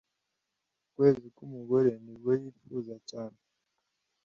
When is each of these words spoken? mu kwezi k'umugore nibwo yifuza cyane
mu 0.81 0.87
kwezi 0.95 1.25
k'umugore 1.35 1.91
nibwo 2.03 2.31
yifuza 2.41 2.95
cyane 3.09 3.37